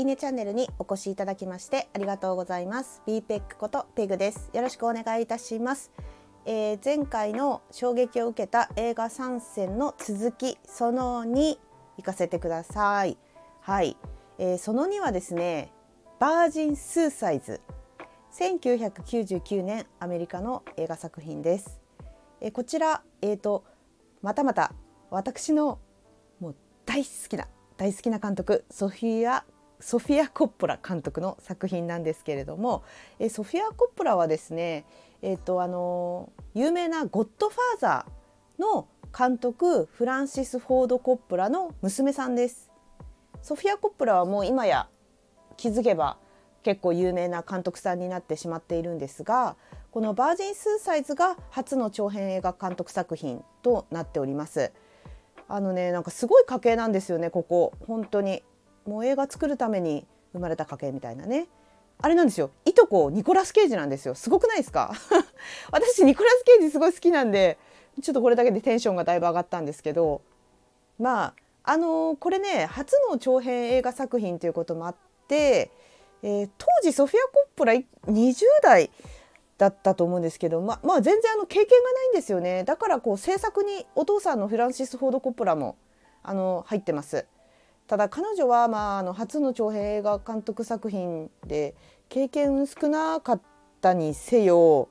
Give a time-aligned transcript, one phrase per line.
[0.00, 3.02] いいねチャンネルにお越しいただきましてありがとうございます。
[3.06, 4.48] B ペックことペグです。
[4.54, 5.90] よろしくお願いいたします。
[6.46, 11.58] えー、前回の衝撃を受けた映画参戦の続きその2
[11.98, 13.18] 行かせてください。
[13.60, 13.98] はい、
[14.38, 15.70] えー、その2はですね
[16.18, 17.60] バージン・スーサイズ。
[18.32, 21.78] 1999年アメリカの映画作品です、
[22.40, 23.64] えー、こちらえーと
[24.22, 24.72] またまた
[25.10, 25.78] 私の
[26.38, 26.56] もう
[26.86, 29.44] 大好きな大好きな監督ソフィア
[29.80, 32.82] ソフィア・コッポラ監督の作品なんですけれども、
[33.18, 34.84] えソフィア・コッポラはですね、
[35.22, 42.70] えーとあの有名な「ゴッドファーザー」の監督フランシス・フォード・コッポラの娘さんです。
[43.42, 44.88] ソフィア・コッポラはもう今や
[45.56, 46.18] 気づけば
[46.62, 49.56] 結構有名な監督さんになってしまっているんですが
[49.90, 54.72] この「バージン・スーサイズ」が初の長編映画監督作品となっております。
[55.48, 58.44] あのねなんかすごい家系なんですよねここ本当に
[58.86, 61.48] もう映画作るために生まれた家系みたいなね。
[62.02, 62.50] あれなんですよ。
[62.64, 64.14] いとこニコラス・ケイジなんですよ。
[64.14, 64.92] すごくないですか？
[65.70, 67.58] 私ニコラス・ケイジすごい好きなんで
[68.02, 70.22] ちょっとこれだけでテンションがだいぶ上がったんですけど。
[70.98, 74.94] まああのー、これね初の長編映画作品ということもあっ
[75.28, 75.70] て、
[76.22, 77.84] えー、当時ソフィア・コッポラ20
[78.62, 78.90] 代
[79.56, 82.64] だったと思うんですけど、ままあ、全然あの経験がないんですよね。
[82.64, 85.76] だからこう制作にお父さんのフランシス・フォード・コッポラも
[86.22, 87.26] あの入ってます。
[87.90, 91.74] ただ彼女は、まあ、あの初の長編映画監督作品で
[92.08, 93.40] 経験少なかっ
[93.80, 94.88] たにせよ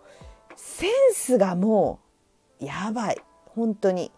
[0.58, 2.02] センスがも
[2.60, 3.22] うやばい
[3.56, 4.12] 本当に。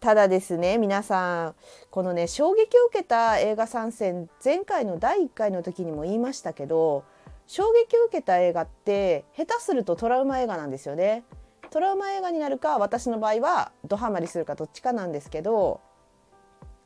[0.00, 1.54] ただですね皆さん
[1.90, 7.04] このね衝撃を受けた映画参戦前回の第1回の時にも言いましたけど
[7.46, 11.22] 衝撃を受けた映画って下手するとトラウマ映画なんですよね。
[11.70, 15.80] トラウマ映画になるか私の場合はドハマりするかどっちかなんですけど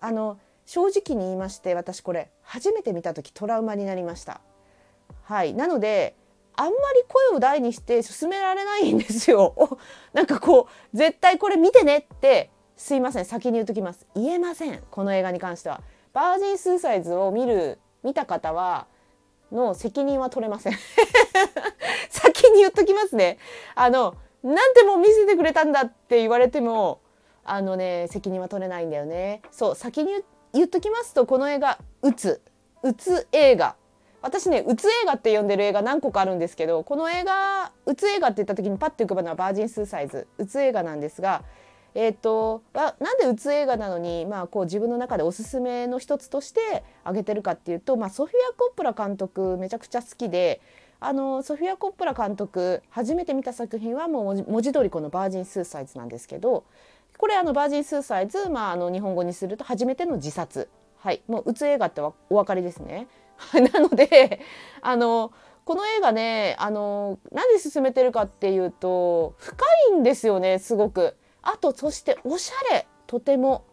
[0.03, 4.41] あの正直に言いまして私これ初めて見た時トラウマになりました。
[5.23, 5.55] はい。
[5.55, 6.17] なので
[6.57, 6.77] あんまり
[7.09, 9.79] 声を大にして進められないんですよ。
[10.13, 13.25] なんかこう絶対これ見てねってすいません。
[13.25, 14.07] 先に言っときます。
[14.15, 14.83] 言えません。
[14.91, 15.83] この映画に関しては。
[16.13, 18.87] バージン・スーサイズを見る見た方は
[19.51, 20.75] の責任は取れません。
[22.09, 23.39] 先に言っときますね。
[23.75, 27.01] あの何でもう見せてくれたんだって言われても
[27.45, 29.43] あのね責任は取れないんだよね。
[29.51, 30.25] そう先に言っ
[30.55, 32.41] 言っときますとこの映画「うつ」
[32.83, 33.77] 「うつ映画」
[34.23, 40.27] 私ねうつ映画って呼んでる映画何個かあるんですけどこの映画うつ映画って言った時にパッて浮かぶのはバージン・スーサイズ。
[40.39, 41.43] うつ映画なんですが
[41.97, 50.61] えーと、なんでうつ映画なのに、まあ、こう自分の中でおすすめの一つとして挙げてるかっていうと、まあ、ソフィア・コップラ監督めちゃくちゃ好きで
[50.99, 56.65] あのソフィア・コップラ監督初めて見た作品はもう文字通りこの「バージン・スーサイズ」なんですけど
[57.25, 60.69] これあのバージン・スーサイズ、まあ、あの日本語にすると初めての自殺。
[60.99, 63.07] はい、もううつ映画ってお分かりですね。
[63.73, 64.41] なので
[64.83, 65.33] あの
[65.65, 69.65] この映画ねあのなんで進めてるかっていうと深
[69.95, 71.17] いんですよねすごく。
[71.41, 73.65] あとそしておしゃれとても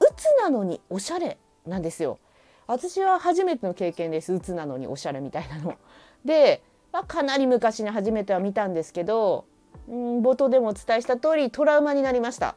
[0.00, 2.18] うつなのにおしゃれなんですよ
[2.66, 5.76] 私は初めての経験ですうつなのにおしゃれみたいなの
[6.24, 9.44] で、まあ、かなり昔に初めては見たんですけど、
[9.88, 12.56] うん、冒頭でもお伝えした通りトラウマになりました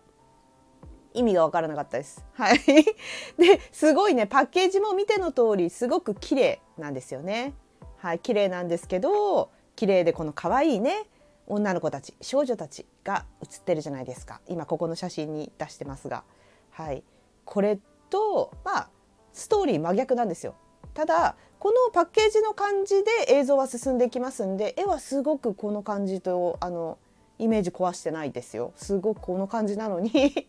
[1.16, 2.24] 意味が分からなかったです。
[2.34, 2.60] はい。
[3.38, 7.54] ですごいねパッケージも見ての通りすごく綺麗なんですよね。
[7.98, 11.08] はい綺麗なんですけど綺麗でこの可愛いね
[11.48, 16.24] 女の子たち少女たちが写ってるじゃないですか今ここの写真に出してますが、
[16.72, 17.04] はい、
[17.46, 18.90] これとまあ
[19.34, 20.56] ストーリー真逆なんですよ。
[20.94, 26.98] ただこのパッケージの感じで映像は進んでいきますんで絵はすごくこの感じとあの
[27.40, 30.48] イメージ壊してないですよすごくこの感じなのに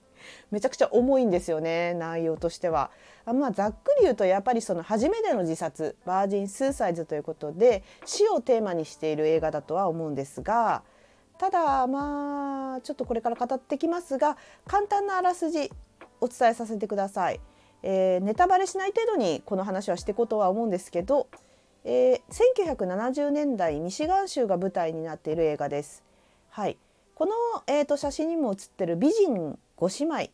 [0.50, 2.90] めちゃくちゃ重いんですよね内容としては。
[3.26, 10.84] まあ、ざっくり言うとやっぱりその初めての自殺バージン・スーサイズということで死をテーマにしている映画だとは思うんですが
[11.38, 14.36] ただまあちょっとこれから語ってきますが
[14.66, 15.72] 簡単なあらすじ
[16.20, 17.40] お伝えさせてください。
[17.82, 21.28] えー、ネタバレしない程度にこの話はしていこうとは思うんですけど、
[21.84, 26.02] えー、1970年代ミシガン州が舞台になっている映画です。
[26.48, 26.78] はい、
[27.14, 27.32] この、
[27.66, 30.30] えーと写真にも写ってる美人5姉妹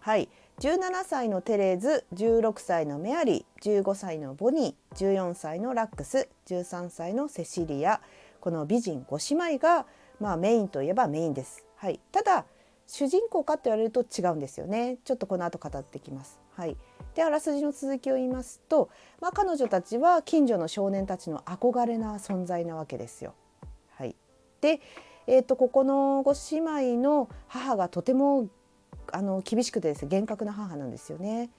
[0.00, 0.28] はい
[0.58, 8.00] 17歳のテレーズ16歳のメアリー15歳のボニー14歳のラックス13歳のセシリア
[8.40, 9.86] この美人5姉妹が、
[10.18, 11.66] まあ、メインといえばメインです。
[11.76, 12.46] はい、ただ
[12.86, 14.98] 主人公かって言われると違うんですよね。
[15.04, 16.40] ちょっとこの後語ってきます。
[16.54, 16.76] はい、
[17.14, 18.88] であらすじの続きを言いますと、
[19.20, 23.34] まあ、彼女たちは近所の少年たちの憧れな存在なわけですよ。
[23.90, 24.16] はい、
[24.60, 24.80] で
[25.26, 28.48] えーと、ここのご姉妹の母がとても
[29.12, 31.50] あの厳しくてですね厳格な母なんですよね。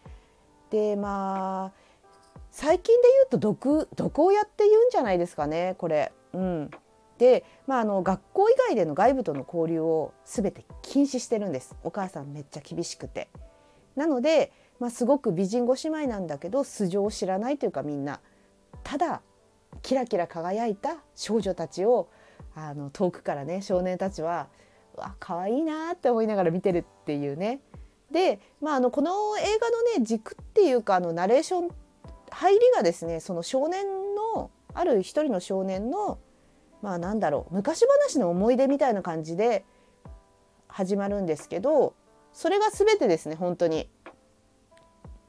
[0.70, 1.88] でまあ
[2.52, 6.12] 最近で言うと毒毒親って言うんじゃないですかねこれ。
[6.34, 6.72] うん、
[7.18, 13.30] で、まあ、あの学校以外での外部との交流を全て禁止してるんですお母さんめっちゃ厳しくて。
[13.96, 18.20] なので、まあ、すごく美人ご姉妹なんだけど素性を知らないというかみんな
[18.84, 19.22] ただ
[19.82, 22.08] キラキラ輝いた少女たちを
[22.56, 24.48] あの遠くからね少年たちは
[24.98, 27.62] わ可愛いなって思いながら見てるっていうね。
[28.12, 31.70] で、まあ、あのこの映画のね軸っていうかあのナレーション
[32.30, 33.86] 入りがですねその少年
[34.36, 36.20] のある一人の少年の
[36.82, 39.66] まあなんだろう昔話の思い出みたいな感じで
[40.68, 41.96] 始まるんですけど
[42.34, 43.90] それが全てですね本当に。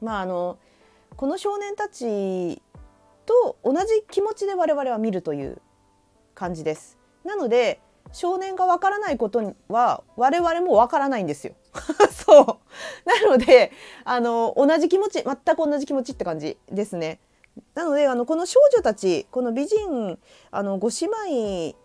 [0.01, 0.59] まああの
[1.17, 2.63] この少年たち
[3.27, 5.61] と同じ気持ちで我々は見るという
[6.35, 6.99] 感じです。
[7.25, 7.81] なので
[8.13, 11.55] 少年がわからないことは我々もわからないんですよ。
[12.11, 12.47] そう。
[13.05, 13.73] なので
[14.05, 17.21] あの同じ気持ち全く同じ気持ちって感じですね。
[17.75, 20.19] なのであのこの少女たちこの美人
[20.51, 21.77] あのご姉妹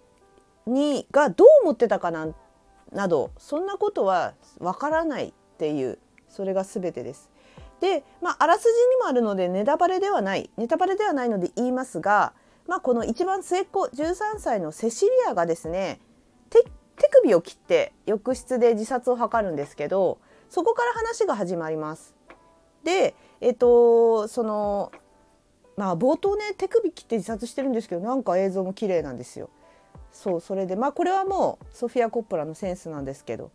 [0.65, 2.27] にがどう思ってたかな
[2.91, 5.99] などそんなことはわからないっていう
[6.29, 7.29] それが全てです。
[7.79, 12.33] で、まあ、あらすじにもあるのでネタバレではないネタバレではないので言いますが、
[12.65, 15.99] まあ、この一番末っ子13歳のセシリアがですね
[17.03, 20.19] 手首を切って浴室で自殺を図るんですけど
[20.49, 22.15] そこから話が始まります。
[22.85, 24.91] でえっとその
[25.75, 29.49] まあ冒頭ね手首切って自殺してるんですけどなんか映像も綺麗なんですよ。
[30.13, 33.51] そうそれでまあこれはもうソフィア・コッポラのセンスなんですけど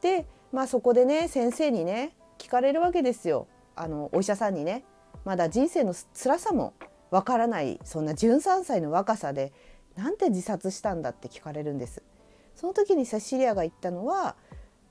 [0.00, 3.46] でまあそこでね先生にね聞かれるわけですよ
[3.76, 4.82] あのお医者さんにね
[5.24, 6.74] まだ人生の辛さも
[7.10, 9.52] わからないそんな13歳の若さで
[9.94, 12.02] なんて自殺したんだって聞かれるんです。
[12.60, 14.36] その時にセシリアが言ったのは、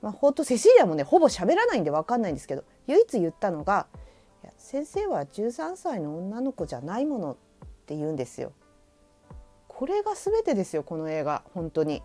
[0.02, 3.86] まあ、ほんとセシリアもねほぼ喋らないんで分かんないんですけど唯一言ったのが
[4.44, 7.34] 「いや先生は13歳の女の子じゃないもの」
[7.64, 8.54] って言うんですよ。
[9.68, 11.44] これが全てですよこの映画。
[11.54, 12.02] 本当に。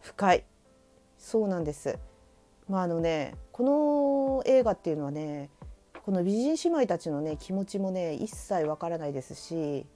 [0.00, 0.44] 深い。
[1.18, 2.00] そうなんです。
[2.68, 5.50] まああのねこの映画っていうのはね
[6.04, 9.86] この美人姉妹たちのね気持ちもね一切わからないですし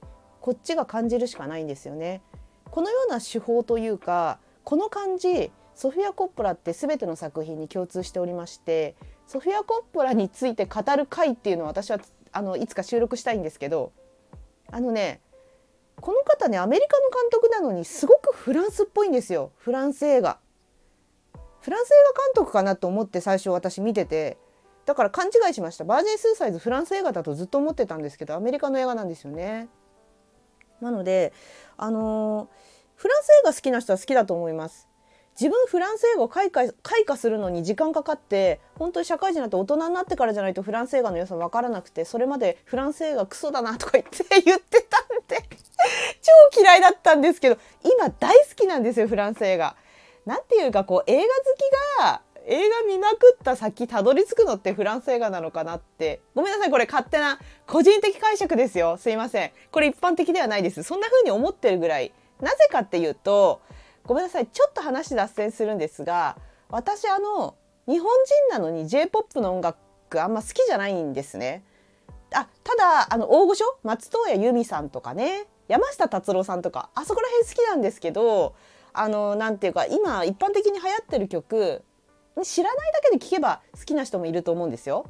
[0.41, 2.23] こっちが感じるしかないんですよね。
[2.71, 4.39] このような手法というか
[4.71, 8.95] この感じソフィア・コッポラって全ての作品に共通しておりまして
[9.27, 11.99] ソフィア・コッポラについて語る回っていうのを私は
[12.31, 13.91] あのいつか収録したいんですけど
[14.71, 15.23] あのね
[16.01, 20.39] この方ねアメリカの監督なのにすごくフランスっぽいんですよフランス映画。
[21.63, 24.39] フランス映画監督かなと思って最初私見てて
[24.87, 29.69] だから勘違いしましたバージェン・スーサイズフランス映画だとずっと思ってたんですけどアメリカの映画なんですよね。
[30.81, 31.33] なので
[31.77, 32.70] あのー
[33.01, 34.87] フランス映画好きな人は好きだと思います。
[35.33, 45.43] 自分フランス映画を開花開花するのに時間かかって本当に社会人になって大人になってからじゃないとフランス映画の良さ分からなくてそれまでフランス映画クソだなとか言って言ってたんで
[46.53, 49.77] 超嫌いだったんですけど今大好きなんですよフランス映画。
[50.27, 51.27] なんていうかこう映画好
[51.57, 56.21] きが映画見まくった先たどり着くのってフランス映画なのかなって。
[56.35, 58.99] ごめんなさいこれ勝手な個人的解釈ですよ。
[58.99, 59.53] すいません。
[59.71, 60.83] これ一般的ではないです。
[60.83, 63.61] そんな風に思ってるぐらいなぜかっていうと
[64.05, 66.37] ごめんなさいちょっと話脱線するんですが
[66.69, 67.55] 私あの
[67.87, 68.09] 日本
[68.49, 69.79] 人なのに J-POP の音楽
[70.21, 71.65] あんま好きじゃないんですね。
[72.33, 78.55] あただあの大御所松任谷由実さんとかね山下達郎さんとかあそこら辺好きなんですけど
[78.93, 81.83] あのなんていうか今一般的に流行ってる曲
[82.43, 85.07] 知らないだけで聴けば好きな人もいると思うんですよ。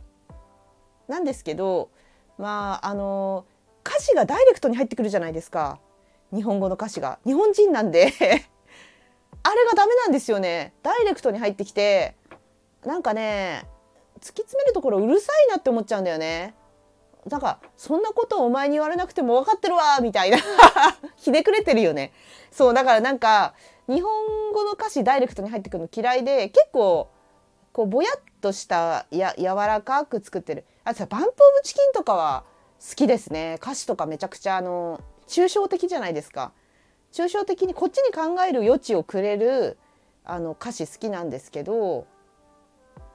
[1.09, 1.91] なんですけど
[2.39, 3.45] まああの
[3.87, 5.79] 歌詞がダイレクトに入ってくるじゃないですか。
[6.35, 8.13] 日本語の歌詞が日本人なんで
[9.43, 10.75] あれがダメなんですよね。
[10.83, 12.15] ダイレクトに入ってきて
[12.85, 13.67] なんかね
[14.21, 16.55] 突き詰めるところうるさいなって思っちゃうんだよね。
[17.29, 20.39] なんかそんなことをお前に言われなくても分かってるわみたいな。
[21.17, 22.13] ひねくれてるよね。
[22.51, 23.55] そうだからなんか
[23.89, 27.09] 日本語の歌詞ダイレクトに入ってくるの嫌いで結構
[27.73, 30.65] こうぼやっとしたや柔らかく作ってる。
[30.85, 32.45] あとバンプ・オブ・チキンとかは
[32.81, 33.59] 好きですね。
[33.61, 36.53] 歌詞とかめちゃくちゃあの抽象的じゃないですか。
[37.13, 39.79] 抽象的にこっちに考える余地をくれる
[40.25, 42.07] あの歌詞好きなんですけど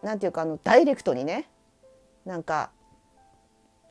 [0.02, 1.50] 何ていうかあのダイレクトにね
[2.26, 2.72] なんか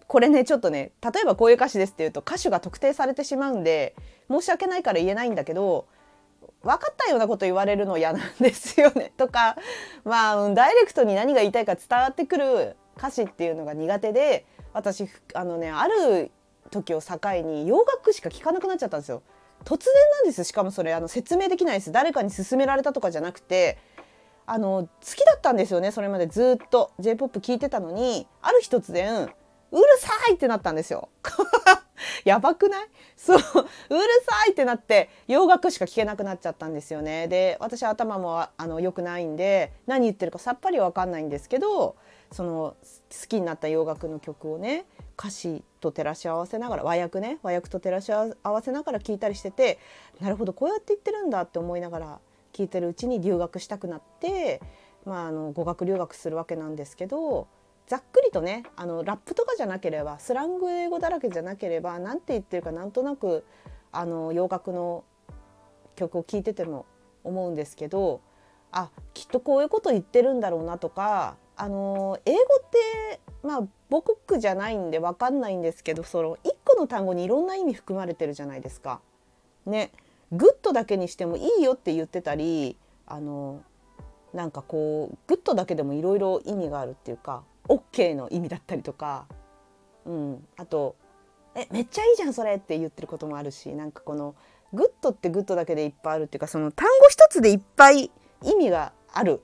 [0.06, 3.94] これねちょっとね例えばこういう歌詞ですって言うと歌手が特定されてしまうんで
[4.30, 5.86] 申し訳ないから言えないんだけど
[6.62, 9.12] 分かったようなこと言われるの嫌なんですよね。
[9.16, 9.56] とか
[10.04, 16.30] まあ、ダイレクトに何が言いたいか伝わってくる歌詞っていうのが苦手で私あのねある
[16.82, 19.22] 時を境に洋楽しか聴かなくなっちゃったんですよ。
[19.64, 21.92] 突然なんですしかもそれあの説明できないです。
[21.92, 23.78] 誰かに勧められたとかじゃなくて。
[24.46, 25.90] あの好きだったんですよね。
[25.90, 26.92] それまでずっと。
[26.98, 29.30] J p o p 聴いてたのにある日突然う
[29.72, 31.08] うるさいってなったんですよ。
[32.24, 32.86] やばくない？
[33.16, 33.44] そううる
[34.28, 37.28] さいってなって洋楽しか聴けなくなっちゃったんですよね。
[37.28, 41.96] で私頭もあの良くないんで何言ってるかさっぱりわかんないんですけど
[42.32, 44.86] その好きになった洋楽の曲をね
[45.18, 49.78] 歌詞と照らし合わせながら和訳ね和訳と照らし合わせながら聴いたりしてて
[50.20, 52.20] なるほどこうやって言ってるんだって思いながら
[52.52, 54.60] 聴いてるうちに留学したくなって、
[55.04, 57.46] まあ、あの語学留学するわけなんですけど
[57.86, 63.44] ざっくりとねあのラップとかじゃなければスラング英語だらけじゃなければ何て言ってるかなんとなく
[63.92, 65.04] あの洋楽の
[65.96, 66.86] 曲を聴いてても
[67.22, 68.20] 思うんですけど
[68.72, 72.70] あきっとこういうこと言ってるんだろうなとかあの英語っ
[73.10, 79.00] てまあ母国じゃないんで分かんないんですけどその1個の単語にいろんな意味含まれてるじゃないですか。
[79.66, 79.92] ね
[80.32, 82.76] good だけにしてもいいよって言ってたり
[83.06, 83.62] あの
[84.32, 89.26] なんかこう good だけでもいろいろ意味があるっていうか OK の意味だったりとか、
[90.04, 90.96] うん、あと
[91.54, 94.34] 「えめっちゃいいじゃんそれ」って言ってることもあるしなんかこの
[94.72, 98.10] good って good だけでいっぱいあるっていうかその単語一つでいっぱい
[98.42, 99.40] 意味がある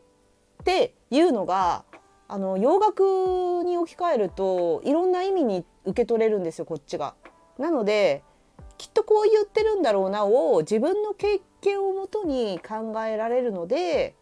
[0.60, 1.84] っていうのが
[2.28, 7.14] あの洋楽に置き換えるといろんな意味に受け取れるんですよこっちが。
[7.58, 8.22] なので
[8.78, 14.14] きっとこう言ってるんだろうなを自分の経験をもとに考えられるので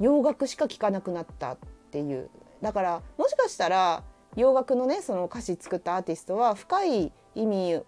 [0.00, 1.58] 洋楽しか聴かなくなったっ
[1.90, 2.30] ていう。
[2.62, 4.02] だからもしかしたら
[4.36, 7.82] 洋楽のねその歌詞作ったアーティストは深い意味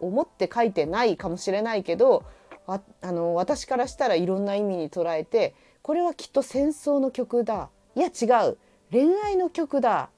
[0.00, 2.24] を持って書いてないかもしれないけど
[2.66, 7.70] ああの私からしたらいろんな意味に捉えてこれはきっと戦争の曲だ。
[7.96, 8.56] いや違う。
[8.92, 10.10] 恋愛の曲だ。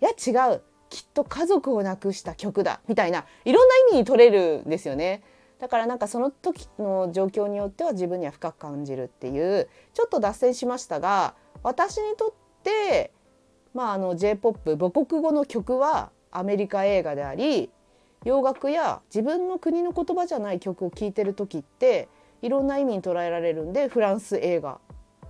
[0.00, 0.62] いや違う。
[0.90, 2.80] きっと家族を亡くした曲だ。
[2.88, 5.22] みたいないろんな意味に取れるんですよね。
[5.58, 13.10] だからなんかその時の状況によっては自分には深く感じるっていうちょっと脱線しましたが私にとって
[13.74, 17.70] まあ、あの J−POP 母国語の曲はアメリカ映画であり
[18.24, 22.08] 洋楽や自分の国の言葉じゃない曲を聴いてる時って
[22.42, 24.80] いろんな意味に捉えられるんでフランス映画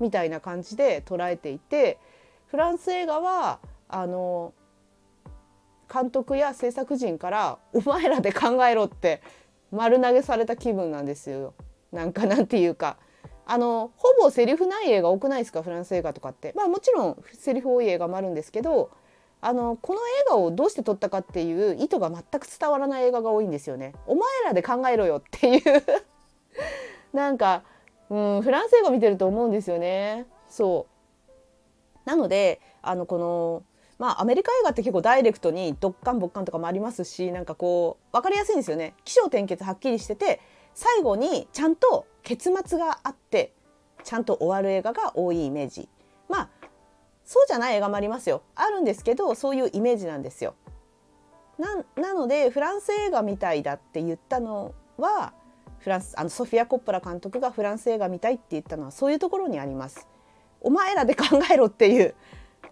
[0.01, 1.99] みたいな感じで捉えていて
[2.47, 4.53] フランス映画はあの
[5.93, 9.23] 監督や制作陣から「お前らで考えろ」って
[9.71, 11.55] 丸投げされた気分なんですよ。
[11.93, 12.99] なんかなんていうか
[13.51, 15.63] あのほぼセリフない映画多くないですか？
[15.63, 16.53] フランス映画とかって。
[16.55, 18.91] まあもちろんセリフ多い映画もあるんですけど
[19.41, 23.95] あのこの映画をどうして撮ったかっていう意図が全く伝わらない映画が多いんですよね。
[24.07, 25.63] お前らで考えろよっていう
[27.17, 27.63] なんか、
[28.11, 30.27] うん、フランス映画見てると思うんですよね。
[30.49, 30.87] そ
[32.07, 33.63] うなのであのこの
[33.99, 40.41] まあアメリカ映画って結構ダイレクトにドッカンボッカンとかもありますしなんかこう分かりやすいんですよね起承転結はっきりしてて
[40.75, 43.55] 最後にちゃんと結末があって
[44.05, 45.89] ちゃんと終わる映画が多いイメージ。
[46.29, 46.49] まあ
[47.25, 48.43] そうじゃない映画もありますよ。
[48.55, 50.55] あるんですけどそういうイメージなんですよ。
[51.59, 55.33] ななのでフランス映画みたいだって言ったのは
[55.79, 60.07] フランスあのソフィア・コッポラ監督がフランス映画見たいって言ったのはそういうところにあります。
[60.61, 62.15] お前らで考えろっていう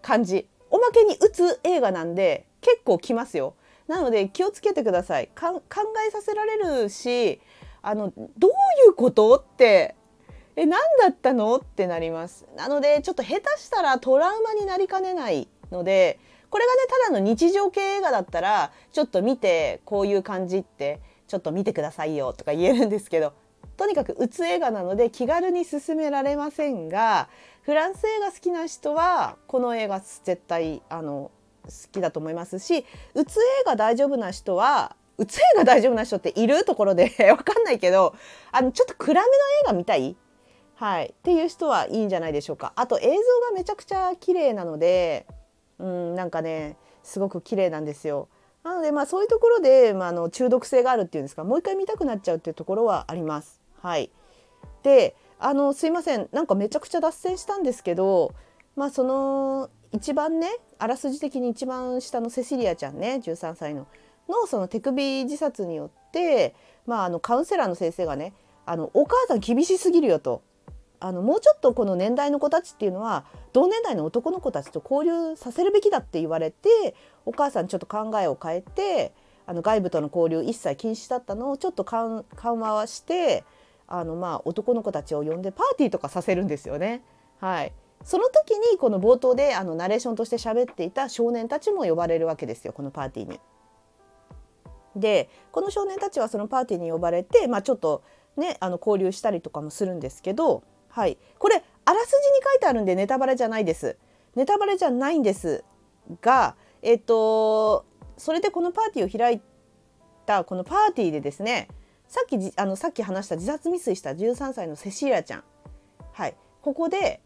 [0.02, 0.46] 感じ。
[0.68, 3.54] おまけに打つ映画なんで結構きますよ。
[3.88, 5.30] なので気をつけてください。
[5.34, 5.62] 考
[6.06, 7.40] えさせられるし
[7.88, 8.54] あのどうい
[8.88, 9.36] うこと？
[9.36, 9.94] って
[10.56, 11.54] え何だったの？
[11.56, 12.44] ってなります。
[12.56, 16.18] なのでちょっと下手したらトラウマになりかねないので
[16.50, 23.34] これがねただの日常系映画だったらちょっと見てこういう感じってちょっと見てくださいよとか言えるんですけど
[23.76, 27.28] とにかくうつ映画なので気軽に進められませんが
[27.62, 31.30] フランス映画好きな人はこの映画絶対あの
[31.64, 38.14] 好きだと思いますしうつ映画大丈夫な人はうつ映画大丈夫な人っているところで わかんないけど
[38.52, 39.32] あのちょっと暗めの
[39.62, 40.16] 映画見たい？
[40.74, 42.72] はい、っていう人はいいんじゃないでしょうか。
[42.76, 43.16] あと映像が
[43.54, 45.26] めちゃくちゃ綺麗なので、
[45.78, 48.28] うん、なんかねすごく綺麗なんですよ。
[48.62, 51.44] なのでまあそういうところで、まあ、あの中毒性があるっていうんですか？
[51.44, 53.62] もう一回見たくなっちゃうっていうところはあります。
[53.80, 54.10] はい、
[54.82, 58.32] であのすいませんなんかめちゃくちゃ脱線したんですけど、
[58.74, 63.86] まあ、その一番ねあらすじ的に一番下のセシリアちゃんね13歳の
[64.28, 66.54] のその手首自殺によって、
[66.86, 68.32] まあ、あのカウンセラーの先生がね
[68.64, 70.42] あのお母さん厳しすぎるよと
[70.98, 79.12] あのもうちょっとこの年代の子たちっていうのは同年代の男の子たちと交流させるべきだって言われてお母さんちょっと考えを変えて
[79.46, 83.44] あの外部との交流一切禁止だったのをちょっと緩和して
[83.86, 87.02] あのまあ男の子たちを呼んでパーティーとかさせるんですよね。
[87.38, 93.40] はい、その時にこの冒頭であのナレーションとして喋っていた少年たちも呼ばれるわけですよこのパーティーに。
[94.96, 98.02] でこの少年たちはそのパーティーに呼ばれて、まあ、ちょっと
[98.36, 103.96] ねあの交流したりとかもするんですけど、はい、これあらすじに書いてあるんでネタバレじゃないです。
[104.34, 105.64] ネタバレじゃないんです
[106.20, 107.86] が、えっと
[108.18, 109.40] それでこのパーティーを開い
[110.26, 111.68] たこのパーティーでですね
[112.08, 115.44] さっきあのさっき話した自殺未遂した13歳のセシリアちゃん、
[116.12, 117.20] はい、ここで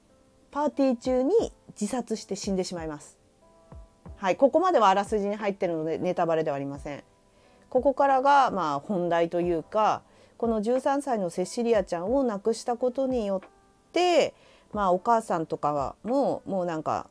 [0.51, 3.19] パーティー中に自殺して死んでしまいます。
[4.17, 7.05] はい、ここまではあらすじに入ってるのでネタバレではありません。
[7.71, 10.03] ここからがまあ本題というか
[10.37, 13.49] この13歳のセシリアちゃんを亡くしたことによっ
[13.93, 14.35] て
[14.73, 17.09] まあお母さんとかももうなんか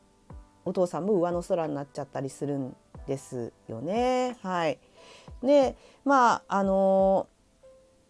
[0.64, 2.76] お父さんも上の空になっちゃったりするん
[3.06, 4.36] ですよね。
[4.42, 4.78] はい、
[5.42, 7.26] でまああの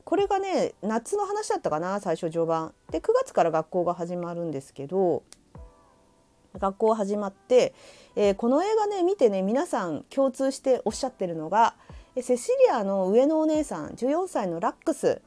[0.05, 2.75] これがね夏の話だったかな最初序盤。
[2.91, 5.23] で9月から学校が始まるんですけど
[6.59, 7.75] 学校始まって、
[8.17, 11.75] えー、この映画ね見てね皆さん共通しておっしゃってるのが
[12.19, 15.23] セシリアの上のお姉さん14歳のラックス。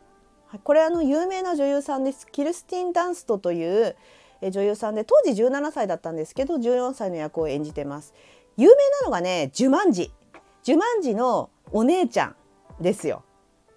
[0.64, 2.28] これあの有名な女優さんです。
[2.30, 3.96] キルスティン・ダンストという
[4.52, 8.14] 女優さんで当時17歳だったんですけど14歳の役を演じてます。
[8.58, 10.12] 有名なのがねジュマンジ。
[10.62, 12.26] ジュマンジのお姉ちゃ
[12.80, 13.24] んですよ。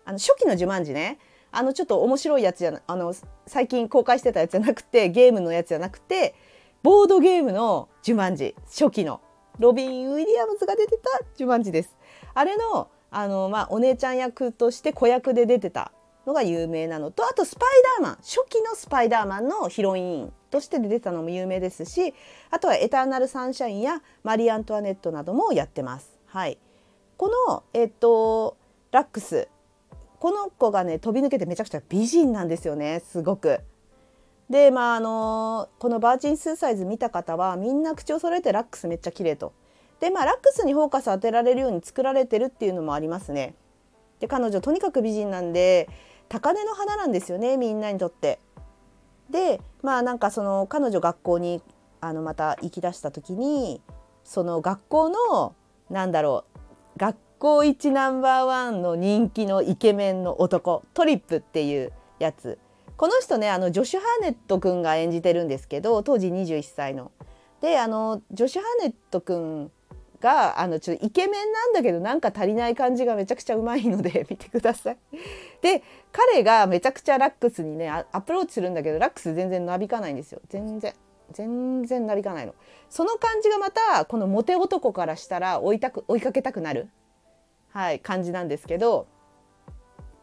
[0.05, 1.19] あの初期のジュマンジね。
[1.53, 3.15] あのちょっと面白いやつじゃあの
[3.47, 6.35] 最近公開してたやつじゃなくてゲームのやつじゃなくて
[6.83, 8.57] ボードゲームのジュマンジ。
[8.67, 9.21] 初期の。
[9.59, 11.97] ロビン・ウィリアムズが出てたジュマンジです。
[12.35, 15.91] あれのあの、まあ、お姉ちゃん役として子役で出てた
[16.27, 17.69] のが有名なのとあとスパイ
[17.99, 22.13] ダーマン初期のスパイダーマンのヒロインとして出てたのも有名ですし
[22.51, 26.19] あとはエターナルサンシャインやマリー・アントワネットなどもやってます。
[26.27, 26.59] はい、
[27.17, 28.59] この、えっと、
[28.91, 29.49] ラックス
[30.21, 33.61] この子がね飛び抜けてめちゃくちゃ美人なんですよねすごく。
[34.51, 39.55] でまああのこのバージン・スーサイズ見た方はみんな口を揃えてラックスめっちゃ綺麗と。
[40.00, 43.55] でまあラックスにフォーカス当てられるように作られてるっていうのもありますね。
[44.21, 45.88] で彼女とにかく美人なんで
[46.29, 48.41] 高嶺の花なんですよねみんなにとって。
[49.31, 51.62] でまあなんかその彼女学校に
[52.00, 53.81] あのまた行き出した時に
[54.25, 55.55] その学校の
[55.91, 62.59] なんだろう学校一ナンバーワンの人気のイケメンの男トリップっていうやつ
[62.97, 67.13] この人ねあのジョシュ・ハーネット君が演じてるんですけど当時21歳の。
[67.61, 69.71] であのジョシュ・ハーネット君
[70.21, 74.99] があのちょっとイケメンなんだけどなんか足りない感じがめちゃくちゃうまいので 見てください。
[75.63, 80.95] で彼がめちゃくちゃラックスにねアプローチするんだけどラックス全然なびかないんですよ全然
[81.33, 82.55] 全然なびかないの。
[82.89, 86.89] その感じがまたこのモテ男からしたら追いたく追いかけたくなる、
[87.71, 89.07] はい、感じなんですけど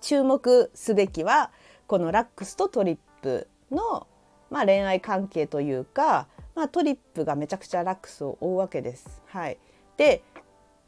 [0.02, 1.52] 注目すべきは
[1.88, 4.08] このラックスとトリップの、
[4.50, 9.22] まあ、恋愛関係というか、まあ、トリップがめちゃくちゃラックスを追うわけです。
[9.28, 9.58] はい、
[9.98, 10.24] で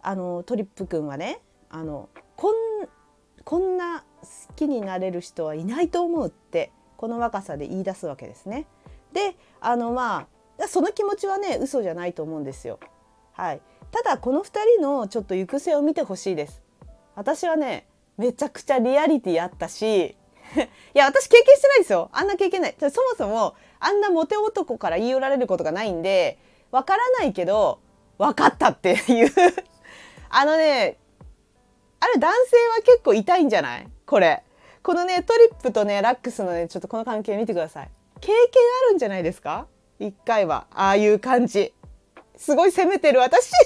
[0.02, 1.40] あのトリップ君はね
[1.70, 2.56] あのこん
[3.44, 8.66] こんな好きになれる人はいないと思うってこの若さで言い出すわけですね。
[9.14, 10.28] であのま
[10.60, 12.80] あその気持ちはね嘘じゃないと思うんですよ。
[13.34, 16.62] はい、ただこの2人のちょっと行く末を見てほしいです。
[17.16, 17.88] 私はね
[18.18, 20.16] めちゃくちゃリアリティあったし
[20.56, 26.38] いや私経験してないですよあんな経験ないそもそもあんなモテ男から言い寄られることがないんで
[26.72, 27.80] わからないけど
[28.18, 29.32] 分かったっていう。
[30.30, 30.98] あのね
[32.00, 33.88] あれ男性は結構痛いんじゃない？
[34.06, 34.44] これ。
[34.84, 37.90] このねトリップとねラックスのねちょっとこの関係見てください。
[38.22, 38.36] 経験
[38.88, 39.68] あるんじゃないですか？
[40.00, 40.68] 一回は。
[40.72, 41.74] ああいう感じ。
[42.38, 43.52] すごい責めてる私。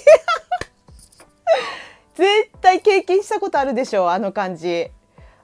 [2.15, 2.27] 絶
[2.61, 4.91] 対経験したことあるでしょあの感じ。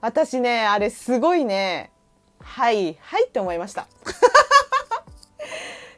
[0.01, 1.91] 私ねあれすごいね
[2.39, 3.87] はいはいって思いました。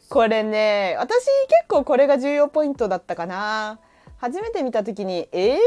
[0.10, 3.80] これね私結構これが重要ポイントだったかな。
[4.18, 5.58] 初めて見た時にえー？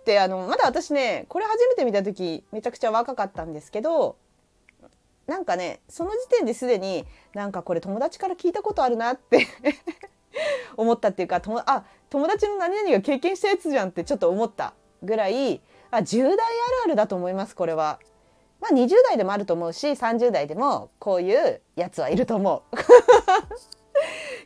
[0.00, 4.16] ってあのまだ私ねこれ初めて見た時めちゃくちゃ若かったんですけど
[5.26, 9.48] なんかねその時点ですでになんかこれ友達から聞いたことあるなって
[10.76, 16.36] 思ったっていうかとあ友達の何々が経験したやつじゃんってちょっと思ったぐらいあ10代ある
[16.84, 17.98] あるだと思いますこれは。
[18.60, 22.76] まあ、20代でもあると思うし30代でもこういうやつはいると思う。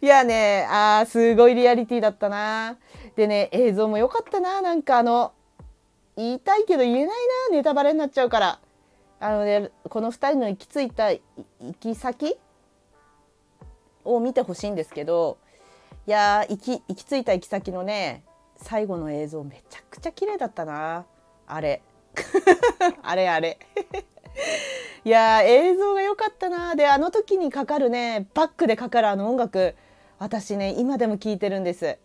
[0.05, 2.79] いやねあーすごいリアリティだったな。
[3.17, 5.33] でね映像も良かったななんかあの
[6.17, 7.07] 言いたいけど言えない
[7.51, 8.61] なネタバレになっちゃうから。
[9.21, 11.21] あのねこの2人の行き着いた行
[11.81, 12.39] き先
[14.05, 15.39] を見てほしいんですけど
[16.07, 18.23] いや行き行き着いた行き先のね
[18.57, 21.05] 最後の映像めちゃくちゃ綺麗だったな。
[21.47, 21.83] あれ
[23.03, 23.59] あれあれ。
[25.05, 26.75] いや映像が良かったな。
[26.75, 29.75] であの時にかかるねバックでかかるあの音楽。
[30.19, 31.99] 私ね今でも聴いてるんです。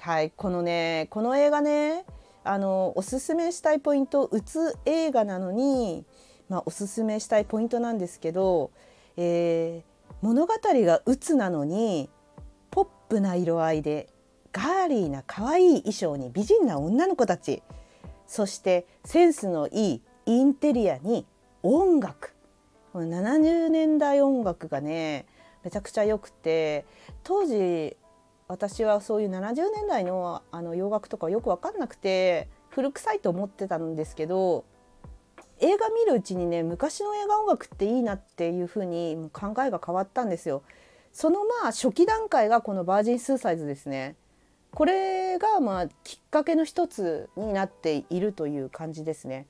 [0.00, 2.04] はいこのねこの映画ね
[2.42, 6.04] あのおすすめしたいポイントうつ映画なのに、
[6.48, 8.70] まあ、おすすめしたいポイントなんですけど、
[9.16, 12.08] えー、物語がうつなのに
[12.70, 14.08] ポップな色合いで
[14.52, 17.62] ガーリーな可愛い衣装に美人な女の子たち。
[18.30, 21.26] そしてセンスのいいインテリアに
[21.64, 22.32] 音楽
[22.94, 25.26] 70年代音楽がね
[25.64, 26.86] めちゃくちゃ良くて
[27.24, 27.96] 当時
[28.46, 34.64] 私はそういう70年代のあの洋楽とかよく分かんなくて古臭いと思ってたんですけど
[35.58, 40.62] 映画見るうちにね昔の映画音楽っていいなっていう風に考えが変わったんですよ。
[41.12, 44.14] そのまあ初期段階がこのバージンスーサイズですね。
[44.74, 49.46] これがまあきっかけの一つになっているという感じですね。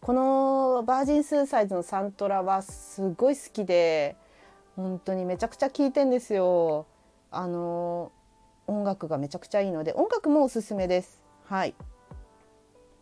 [0.00, 4.16] このバージンスーサイズのサントラはすごい好きで
[4.76, 6.86] 本当にめちゃくちゃ聴いてんですよ。
[7.30, 8.12] あの
[8.66, 11.22] 音楽がめちゃくちゃいいので音楽もおすすめです。
[11.46, 11.74] はい。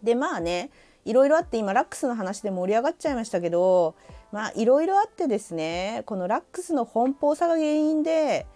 [0.03, 0.71] でまあね
[1.05, 3.95] いろいろあって今ラックスの話で盛り上がっちゃいましたけど
[4.33, 8.47] まあいろいろあってですねこのラックスの奔放さが原因で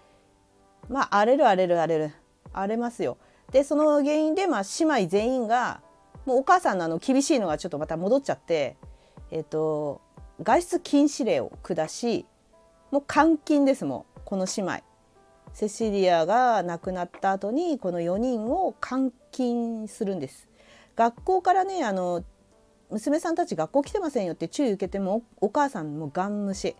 [0.88, 2.12] まあ荒れる荒れる荒れる
[2.52, 3.18] 荒れますよ。
[3.52, 5.80] でその原因でまあ姉妹全員が
[6.26, 8.76] もうお母さんのあの厳しいのがちょっとまた戻っちゃって
[9.30, 10.00] えっ、と
[10.42, 12.26] 外出禁止令を下し
[12.90, 14.88] もう監禁ですもんこの姉妹。
[15.54, 20.48] セシリアが亡くなった後にこの4人を監禁するんです。
[20.94, 22.22] 学校からねあの
[22.90, 26.74] 娘さんたち学校来てませんよって注意受けてもお母さんもガン無視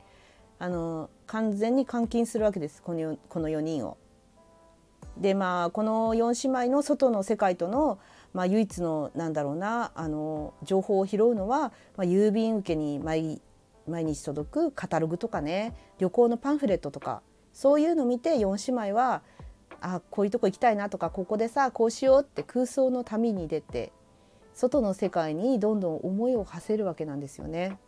[0.59, 3.97] あの完全に監禁するわけですこのこの4人を。
[5.17, 7.99] でまあこの4姉妹の外の世界との、
[8.33, 13.41] まあ、唯一のなんだろうなあの情報を拾うのは、まあ、郵便受けに毎
[13.89, 19.23] 毎日届くカタログとかね旅行のパンフレットとかそういうのを見て4姉妹は
[19.81, 23.93] あこういうとこ行きたいなとかここでさこうしようって空想の旅に出て
[24.59, 27.79] 外の世界にどんどん思いを馳せるわけなんですよね。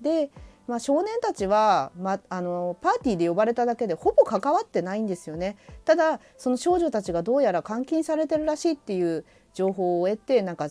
[0.00, 0.30] で、
[0.66, 5.56] まあ、少年たちは、ま、あのパーティーで呼ばれただけでほぼ関わってないんですよね。
[5.84, 10.68] ただその少女たちがどうやら監禁されてるらしいっていう情報を得てなんか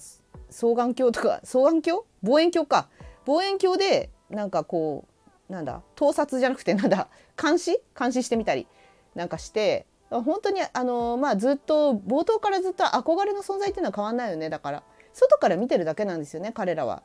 [0.49, 2.04] 双眼鏡とか双眼鏡？
[2.23, 2.88] 望遠鏡か
[3.25, 5.06] 望遠鏡でなんかこ
[5.49, 7.10] うなんだ盗撮じゃなくてなんだ
[7.41, 7.82] 監視？
[7.97, 8.67] 監視してみたり
[9.13, 17.04] なんかして本当にあのまあずっと冒頭からずっと憧れの存在っていうのは変わんないよねだから外から見てるだけなんですよね彼らは。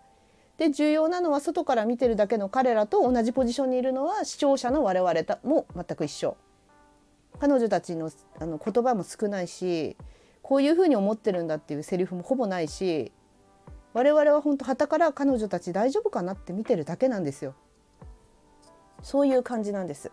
[0.58, 5.12] で重要なのは外から見てるだけの彼らと同じポジションにいるのは視聴者の我々
[5.44, 6.36] も全く一緒。
[7.38, 9.96] 彼女たちのあの言葉も少ないし
[10.40, 13.12] こういうふうに思ってるんだっていうセリフもほぼないし
[13.92, 17.54] 我々は本当旗から彼女たち大丈夫かなって見てるだけなんですよ。
[19.02, 20.10] そういう感じなんです。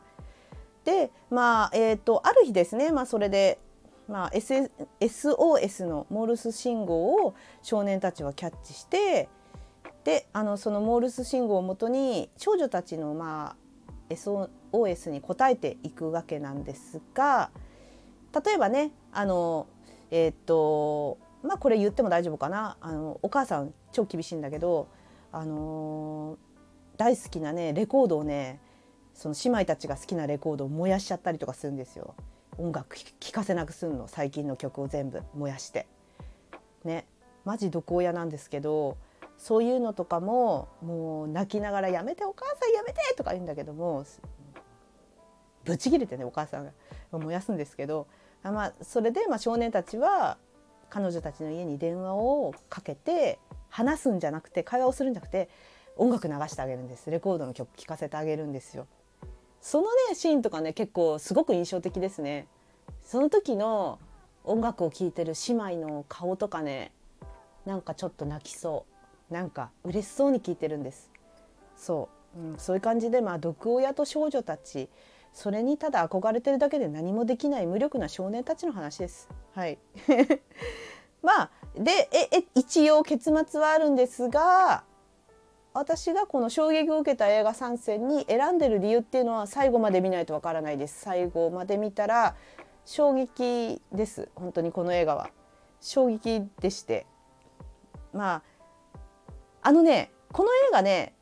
[0.83, 3.59] でまあえーと、ある日ですね、まあ、それで
[4.07, 9.29] まあ、SS SOS のモールス信号を少年たちはキャッチして
[10.03, 13.55] であのそのモールス信号をもとに少女たちの、ま
[14.09, 17.51] あ、SOS に応えていくわけなんですが
[18.45, 19.67] 例えばねあの
[20.11, 22.77] えー、っとまあこれ言っても大丈夫かな。
[22.79, 24.87] あのお母さん超厳しいんだけど、
[25.31, 26.37] あの
[26.95, 28.61] 大好きなねレコードをね
[29.13, 32.15] その姉妹たちが好きなレコードを燃やしちゃったりとかするんですよ。
[32.57, 35.85] 音楽聴かせなくすんの最近の曲を全部燃やして。
[36.85, 37.05] ね。
[37.43, 38.95] マジ毒親なんですけど
[39.37, 44.05] そういうのとかももう泣きながら「やめてお母さんやめて!」とか言うんだけども
[45.63, 46.71] ブチ切れてねお母さんが
[47.11, 48.07] 燃やすんですけど
[48.43, 50.37] あ、まあ、それでまあ少年たちは
[50.89, 55.49] 彼女たちの家に電話をかけて話すんじゃなくて会話をするんじゃなくて
[55.97, 58.87] 音楽流してあげるんですレコードの曲聴かせてあげるんですよ。
[59.61, 62.47] そのねシーンとかね結構すごく印象的ですね。
[63.01, 63.99] その時の
[64.43, 66.91] 音楽を聴いてる姉妹の顔とかね
[67.65, 68.92] なんかちょっと泣きそう
[69.33, 71.11] なんか嬉しそうに聞いてるんです。
[71.75, 74.89] そう、うん、そういう感じでまあ毒親と少女たち。
[75.33, 79.27] それにただ憧れてるだけで何もできない無力な少年たちの話です。
[79.55, 79.79] はい。
[81.23, 84.83] まあでえ一応結末はあるんですが
[85.73, 91.01] 私がこの衝撃を受けた映画参戦に選んでる理由っていうのは最後まで見ないとわからないです。
[91.01, 92.35] 最後まで見たら
[92.85, 94.29] 衝撃です。
[94.35, 95.31] 本当にこの映画は。
[95.81, 97.07] 衝撃でして。
[98.13, 98.41] まあ
[99.63, 101.13] あのねこの映画ね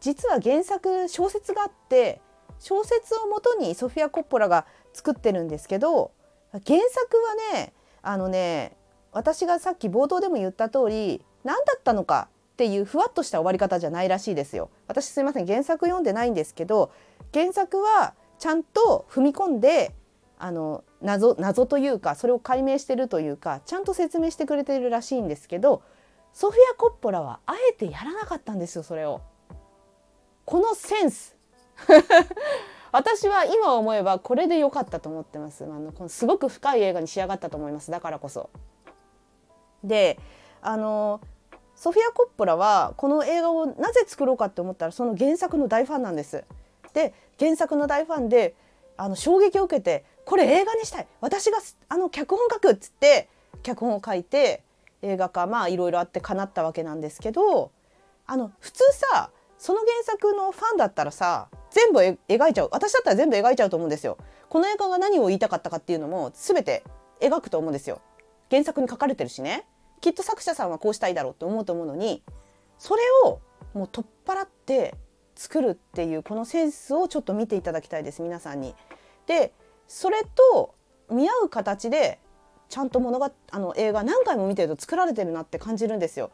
[0.00, 2.20] 実は原作小説があって
[2.58, 6.12] 小説をもとにソフィア・コッポラが作ってるんですけど
[6.52, 7.16] 原作
[7.52, 7.72] はね
[8.02, 8.76] あのね
[9.12, 14.70] 私がさっき冒頭でも言った通り何だったのかっていうふわっとした終わり方じゃないらしいですよ。
[14.88, 16.90] 私すいません原作読んでないんですけど
[17.32, 19.94] 原作はちゃんと踏み込んで
[20.38, 25.82] あの謎謎というかそれを解明してるというかちゃんと説明してくれてるらしいんですけど
[26.32, 29.20] ソフィア・コッポラはあえてやらなかったんですよそれを。
[30.44, 31.36] このセンス。
[32.90, 35.64] 私は今思えばこれで良かったと思ってます。
[35.64, 37.90] あのこのすごく深い映画に仕上がったと思います。
[37.90, 38.50] だからこそ。
[39.84, 40.18] で
[40.62, 41.20] あの
[41.76, 46.44] ソフィア・コッポラはこの映画をなぜ作ろうかって思ったらその原作の大ファンなんです。
[46.94, 48.54] で原作の大ファンで
[48.96, 51.06] あの衝撃を受けてこれ映画にしたい。
[51.20, 53.28] 私があの脚本書くっつって
[53.62, 54.62] 脚本を書いて
[55.02, 57.72] 映画化まあいろいろあって叶ったわけなんですけど
[58.26, 64.16] あの普通さその原作のファンだったらさ全部描いちゃう私だったら全部描いちゃうと思うんですよ。
[64.48, 66.82] この映画が何を言いたかったかっていうのも全て
[67.20, 68.00] 描くと思うんですよ。
[68.50, 69.66] 原作に書かれてるしね
[70.00, 72.22] きっと作者さんはこうしたいだろうって思うと思うのに
[72.78, 73.40] それを
[73.74, 74.94] もう取っ払って
[75.34, 78.74] 作るっていうこのセンスをちょっと見ていただきたいです皆さんに。
[79.26, 79.52] で
[79.86, 80.74] それと
[81.10, 82.18] 見合う形で
[82.68, 86.30] ちゃんと物があの映画何回も見てると作られてるなって感じるんですよ。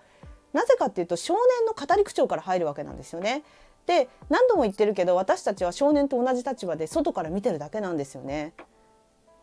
[0.53, 3.43] なぜかっていうと少年の語り口調から入るわけなんですよね。
[3.87, 8.55] で何度も言ってるけど私たちは少年と同じ立場で外から見てるだけなんですよね。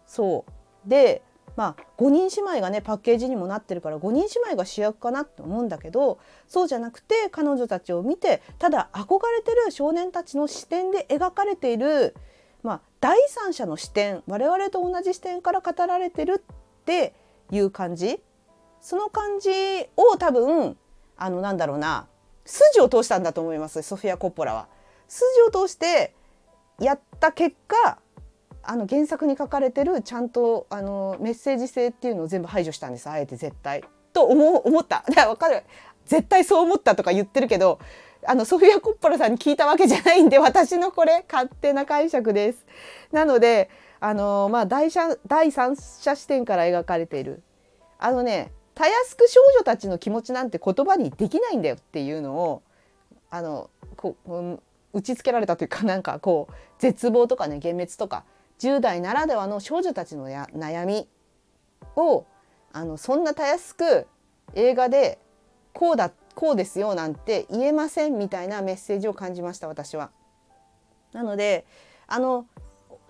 [0.05, 0.45] そ
[0.85, 1.21] うで
[1.55, 12.15] まあ5人姉妹がねパッケージにもなってるから5人姉妹が主役かなって思うんだけどそうじゃなくて彼女たちを見てただ憧れてる少年たちの視点で描かれている、
[12.63, 17.13] まあ、第三者の視点我々と同じ視点から語られてるって
[17.51, 18.21] いう感じ？
[18.79, 19.49] その感じ
[19.95, 20.75] を多分
[21.17, 22.07] あのなんだろうな
[22.45, 24.67] 筋を通したんだと思いますソフィア・コッポラは。
[25.07, 26.13] 筋を通して
[26.79, 27.99] やった結果
[28.63, 33.83] あの原作に書かれてるちゃんとあのメッセージ性っていうのを全部排除したんですあえて絶対。
[34.13, 35.03] と思思った。
[35.27, 35.63] わかる？
[36.05, 37.79] 絶対そう思ったとか言ってるけど
[38.25, 42.65] あのソフィア・コッポラさんに聞いたわけじゃないんで私のこれ勝手な解釈です。
[43.11, 43.69] なので
[44.03, 44.89] あのまあ第
[45.27, 47.43] 第三者視点から描かれている
[47.99, 52.63] あのねたやすく少女たちの気持ちなんて言葉にできないんだよっていうのを
[53.29, 54.59] あのこう
[54.97, 58.25] 打ちつけられたというか なんかこう絶望とかね幻滅とか
[58.59, 61.07] 10代ならではの少女たちの悩み
[61.95, 62.25] を
[62.73, 64.07] あのそんなたやすく
[64.55, 65.19] 映画で
[65.73, 70.09] こうだこうですよなんて言えませんみたいなメッセージを感じました私は。
[71.13, 71.65] なので
[72.07, 72.47] あの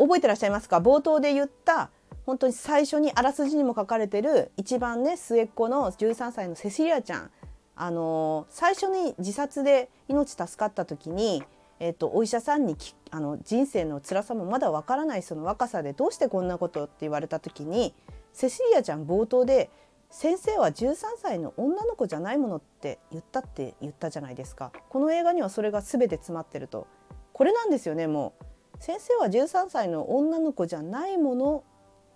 [0.01, 0.79] 覚えてらっしゃいますか？
[0.79, 1.89] 冒頭で言った
[2.25, 7.31] 本当に最初にあらすじにも書かれてる一番ね末っ子の13歳のセシリアちゃん。
[7.75, 11.41] あの最初に自殺で命助かった時に、
[11.79, 12.75] えーと、お医者さんに
[13.09, 17.95] あの人生の辛さもまだわからないその若さでどうしてこんなことって言われた時に
[18.33, 19.71] セシリアちゃん冒頭で
[20.11, 24.71] 「先生は13歳の女の子じゃないもの」って言ったって言ったじゃないですか。
[24.89, 26.85] この映画にはそれが全て詰まってると。
[27.33, 28.45] これなんですよねもう。
[28.82, 31.63] 先生は13歳の女の子じゃないもの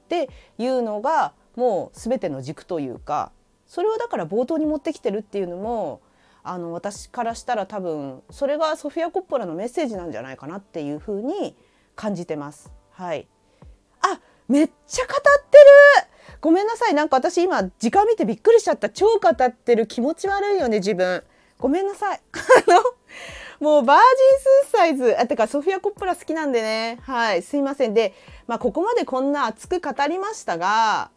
[0.05, 3.31] っていうのがもう全ての軸というか
[3.67, 6.01] それをだから冒頭に持ってきてるっていうのも
[6.43, 11.55] あの私からしたら多分それがソフィア・コッポラのメッセージなんじゃないかなっていうふうに
[11.95, 12.71] 感じてます。
[12.91, 13.27] はい、
[14.01, 16.35] あめっちゃ語ってる。
[16.41, 16.93] ごめんなさい。
[16.93, 18.89] なんか私今時間見てびっくりしちゃった。
[18.89, 19.87] 超語ってる。
[19.87, 21.23] 気持ち悪いよね自分。
[21.57, 22.21] ごめんなさい。
[22.67, 22.81] あの
[23.59, 25.15] もうバージンスーサイズ。
[25.19, 26.99] あてかソフィア・コッポラ好きなんでね。
[27.01, 27.41] はい。
[27.41, 27.93] すいません。
[27.93, 28.13] で、
[28.47, 31.09] まあ、ここまでこんな熱く語りましたが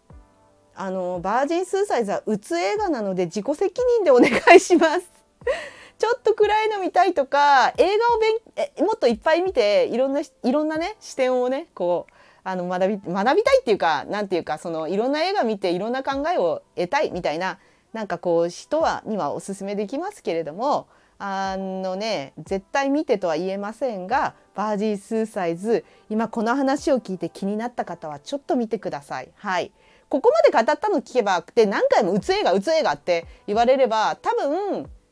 [0.75, 5.11] あのバージンスーサイズはうつ映画なので自己責任でお願いします。
[5.99, 12.13] ちょっと暗いの見たいとか映画を勉えもっといっぱい見ていろんないろんなね視点をねこう
[12.45, 17.59] あの学び学びたいっていうかなんていうかそのいろんな映画見ていろんな考えを得たいみたいな
[17.93, 20.87] なんかこう人はにはおすすめできますけれども
[21.19, 29.31] あのね絶対見てとは言えませんがバージースーサイズ今この話を聞いて気になった方はちょっと見てください。
[29.37, 29.73] はい
[30.09, 34.49] ここまで語ったの聞けばで何回も「うつ映画うつ映画」って言われれば多分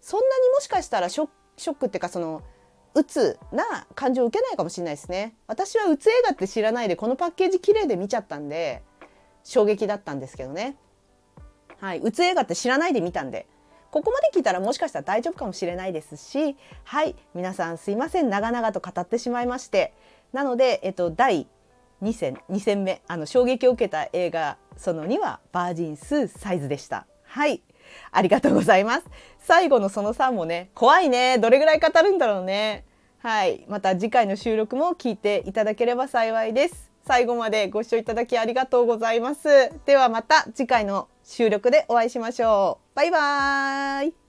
[0.00, 2.42] そんなにもしかしたらショックっていうかその
[2.94, 5.34] うつな感情を受けないかもしれないですね。
[5.46, 8.82] 私はうつ映画って知らないでこのパッケージ綺麗で見ちゃったんで
[9.44, 10.78] 衝撃だったんですけどね。
[11.78, 13.46] はい、うつ映画って知らないで見たんで
[13.96, 16.54] ここまで聞いたらもしかしたら大丈夫かもしれないですし
[16.84, 19.94] はい皆さんすいません長々と語ってしまいまして
[20.34, 21.46] なので、えっと、第
[22.02, 27.06] 2戦2戦目あの衝撃を受けた映画その2はバージンスサイズでした。
[27.24, 27.62] はい
[28.10, 29.06] ありがとうございます。
[29.38, 32.84] 最後のその3もね怖いねどれぐらい語るんだろうね。
[33.20, 36.90] はいまた次回の収録も聞いていただければ幸いです。
[37.06, 39.70] 最後までご視聴いただきありがとうございます。
[39.86, 42.96] ではまた次回の収録でお会いしましょう。
[42.96, 44.25] バイバーイ